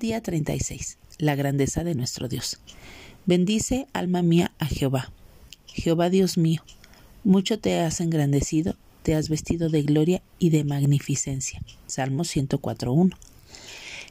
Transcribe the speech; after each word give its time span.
Día 0.00 0.20
36. 0.20 0.98
La 1.18 1.36
grandeza 1.36 1.84
de 1.84 1.94
nuestro 1.94 2.26
Dios. 2.26 2.58
Bendice, 3.26 3.86
alma 3.92 4.22
mía, 4.22 4.50
a 4.58 4.66
Jehová. 4.66 5.12
Jehová 5.68 6.10
Dios 6.10 6.36
mío, 6.36 6.64
mucho 7.22 7.60
te 7.60 7.78
has 7.78 8.00
engrandecido, 8.00 8.74
te 9.04 9.14
has 9.14 9.28
vestido 9.28 9.68
de 9.68 9.82
gloria 9.82 10.20
y 10.40 10.50
de 10.50 10.64
magnificencia. 10.64 11.62
Salmo 11.86 12.24
104.1. 12.24 13.16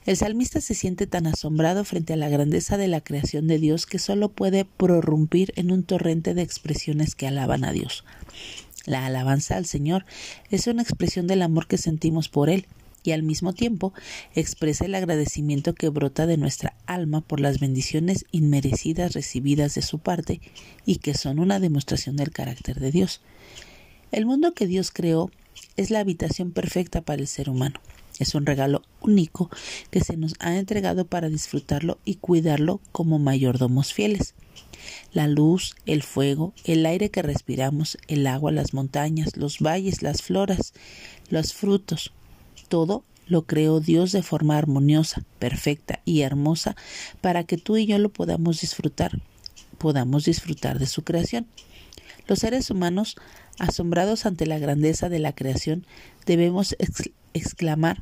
El 0.06 0.16
salmista 0.16 0.62
se 0.62 0.74
siente 0.74 1.06
tan 1.06 1.28
asombrado 1.28 1.84
frente 1.84 2.14
a 2.14 2.18
la 2.18 2.30
grandeza 2.30 2.78
de 2.78 2.88
la 2.88 3.02
creación 3.02 3.48
de 3.48 3.60
Dios 3.60 3.86
que 3.86 4.00
solo 4.00 4.30
puede 4.30 4.64
prorrumpir 4.64 5.52
en 5.58 5.70
un 5.70 5.84
torrente 5.84 6.34
de 6.34 6.44
expresiones 6.44 7.14
que 7.14 7.28
alaban 7.28 7.66
a 7.66 7.74
Dios. 7.74 8.06
La 8.86 9.06
alabanza 9.06 9.58
al 9.58 9.66
Señor 9.66 10.06
es 10.50 10.66
una 10.68 10.82
expresión 10.82 11.28
del 11.28 11.42
amor 11.42 11.68
que 11.68 11.78
sentimos 11.78 12.30
por 12.30 12.50
Él 12.50 12.68
y 13.04 13.12
al 13.12 13.24
mismo 13.24 13.54
tiempo 13.54 13.94
expresa 14.34 14.86
el 14.86 14.96
agradecimiento 14.96 15.76
que 15.76 15.90
brota 15.90 16.26
de 16.26 16.38
nuestra 16.38 16.76
alma 16.86 17.22
por 17.22 17.40
las 17.40 17.60
bendiciones 17.60 18.26
inmerecidas 18.32 19.14
recibidas 19.14 19.76
de 19.76 19.82
su 19.82 20.00
parte 20.00 20.42
y 20.86 20.98
que 20.98 21.14
son 21.14 21.40
una 21.40 21.60
demostración 21.60 22.16
del 22.16 22.32
carácter 22.32 22.80
de 22.80 22.92
Dios. 22.92 23.22
El 24.12 24.26
mundo 24.26 24.54
que 24.54 24.68
Dios 24.68 24.92
creó 24.92 25.32
es 25.76 25.90
la 25.90 26.00
habitación 26.00 26.52
perfecta 26.52 27.02
para 27.02 27.22
el 27.22 27.28
ser 27.28 27.50
humano. 27.50 27.80
Es 28.20 28.36
un 28.36 28.46
regalo 28.46 28.84
único 29.02 29.50
que 29.90 30.02
se 30.02 30.18
nos 30.18 30.36
ha 30.40 30.56
entregado 30.58 31.06
para 31.06 31.30
disfrutarlo 31.30 31.98
y 32.06 32.16
cuidarlo 32.16 32.80
como 32.92 33.18
mayordomos 33.18 33.94
fieles. 33.94 34.36
La 35.14 35.28
luz, 35.28 35.76
el 35.86 36.04
fuego, 36.04 36.54
el 36.66 36.86
aire 36.86 37.10
que 37.10 37.22
respiramos, 37.22 37.98
el 38.08 38.28
agua, 38.28 38.52
las 38.52 38.74
montañas, 38.74 39.36
los 39.38 39.60
valles, 39.60 40.04
las 40.04 40.22
floras, 40.22 40.74
los 41.30 41.54
frutos, 41.54 42.14
todo 42.68 43.04
lo 43.28 43.46
creó 43.46 43.80
Dios 43.80 44.12
de 44.12 44.24
forma 44.24 44.58
armoniosa, 44.58 45.24
perfecta 45.40 46.02
y 46.06 46.22
hermosa 46.22 46.76
para 47.22 47.44
que 47.44 47.58
tú 47.58 47.78
y 47.78 47.86
yo 47.86 47.98
lo 47.98 48.10
podamos 48.10 48.62
disfrutar, 48.62 49.20
podamos 49.78 50.26
disfrutar 50.26 50.80
de 50.80 50.88
su 50.88 51.04
creación. 51.04 51.48
Los 52.28 52.40
seres 52.40 52.70
humanos, 52.70 53.16
asombrados 53.60 54.26
ante 54.26 54.46
la 54.46 54.60
grandeza 54.60 55.10
de 55.10 55.20
la 55.20 55.34
creación, 55.34 55.86
debemos 56.26 56.76
exclamar 57.34 57.98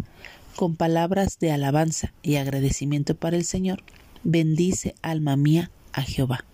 con 0.56 0.76
palabras 0.76 1.40
de 1.40 1.52
alabanza 1.52 2.14
y 2.22 2.36
agradecimiento 2.36 3.16
para 3.16 3.38
el 3.38 3.46
Señor, 3.46 3.84
bendice 4.24 4.96
alma 5.02 5.36
mía 5.38 5.72
a 5.94 6.04
Jehová. 6.04 6.46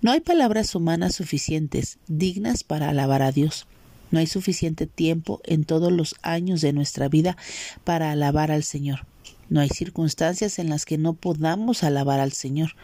No 0.00 0.10
hay 0.10 0.20
palabras 0.20 0.74
humanas 0.74 1.14
suficientes, 1.14 1.98
dignas 2.08 2.64
para 2.64 2.88
alabar 2.88 3.22
a 3.22 3.32
Dios. 3.32 3.66
No 4.12 4.18
hay 4.18 4.26
suficiente 4.26 4.86
tiempo 4.86 5.40
en 5.44 5.64
todos 5.64 5.90
los 5.90 6.14
años 6.22 6.60
de 6.60 6.72
nuestra 6.72 7.08
vida 7.08 7.36
para 7.82 8.12
alabar 8.12 8.52
al 8.52 8.62
Señor. 8.62 9.06
No 9.48 9.60
hay 9.60 9.70
circunstancias 9.70 10.58
en 10.58 10.68
las 10.68 10.84
que 10.84 10.98
no 10.98 11.14
podamos 11.14 11.82
alabar 11.82 12.20
al 12.20 12.32
Señor. 12.32 12.76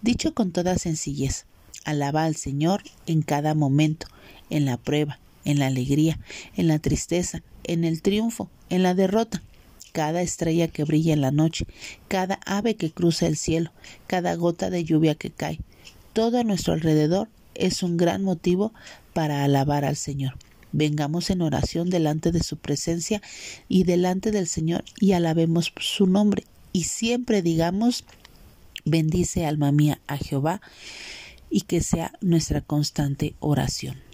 Dicho 0.00 0.34
con 0.34 0.50
toda 0.50 0.78
sencillez, 0.78 1.44
alaba 1.84 2.24
al 2.24 2.36
Señor 2.36 2.82
en 3.06 3.20
cada 3.20 3.54
momento, 3.54 4.06
en 4.48 4.64
la 4.64 4.78
prueba, 4.78 5.20
en 5.44 5.58
la 5.58 5.66
alegría, 5.66 6.18
en 6.56 6.68
la 6.68 6.78
tristeza, 6.78 7.42
en 7.64 7.84
el 7.84 8.00
triunfo, 8.00 8.50
en 8.70 8.82
la 8.82 8.94
derrota. 8.94 9.42
Cada 9.92 10.22
estrella 10.22 10.68
que 10.68 10.84
brilla 10.84 11.12
en 11.12 11.20
la 11.20 11.32
noche, 11.32 11.66
cada 12.08 12.40
ave 12.46 12.76
que 12.76 12.90
cruza 12.90 13.26
el 13.26 13.36
cielo, 13.36 13.72
cada 14.06 14.34
gota 14.36 14.70
de 14.70 14.84
lluvia 14.84 15.14
que 15.16 15.30
cae, 15.30 15.60
todo 16.14 16.38
a 16.38 16.44
nuestro 16.44 16.72
alrededor 16.72 17.28
es 17.54 17.82
un 17.82 17.98
gran 17.98 18.24
motivo 18.24 18.72
para 19.12 19.44
alabar 19.44 19.84
al 19.84 19.96
Señor. 19.96 20.34
Vengamos 20.72 21.30
en 21.30 21.42
oración 21.42 21.90
delante 21.90 22.32
de 22.32 22.42
su 22.42 22.56
presencia 22.56 23.22
y 23.68 23.84
delante 23.84 24.30
del 24.30 24.46
Señor 24.46 24.84
y 24.98 25.12
alabemos 25.12 25.72
su 25.78 26.06
nombre. 26.06 26.44
Y 26.72 26.84
siempre 26.84 27.42
digamos, 27.42 28.04
bendice 28.84 29.46
alma 29.46 29.72
mía 29.72 30.00
a 30.06 30.16
Jehová 30.16 30.60
y 31.50 31.62
que 31.62 31.82
sea 31.82 32.12
nuestra 32.20 32.62
constante 32.62 33.34
oración. 33.40 34.11